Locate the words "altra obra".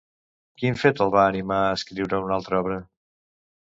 2.43-2.85